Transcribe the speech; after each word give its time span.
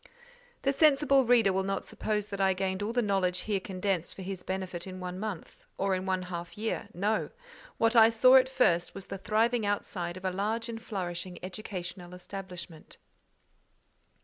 The 0.63 0.73
sensible 0.73 1.25
reader 1.25 1.53
will 1.53 1.61
not 1.61 1.85
suppose 1.85 2.25
that 2.29 2.41
I 2.41 2.55
gained 2.55 2.81
all 2.81 2.91
the 2.91 3.03
knowledge 3.03 3.41
here 3.41 3.59
condensed 3.59 4.15
for 4.15 4.23
his 4.23 4.41
benefit 4.41 4.87
in 4.87 4.99
one 4.99 5.19
month, 5.19 5.63
or 5.77 5.93
in 5.93 6.07
one 6.07 6.23
half 6.23 6.57
year. 6.57 6.89
No! 6.95 7.29
what 7.77 7.95
I 7.95 8.09
saw 8.09 8.37
at 8.37 8.49
first 8.49 8.95
was 8.95 9.05
the 9.05 9.19
thriving 9.19 9.63
outside 9.63 10.17
of 10.17 10.25
a 10.25 10.31
large 10.31 10.69
and 10.69 10.81
flourishing 10.81 11.37
educational 11.43 12.15
establishment. 12.15 12.97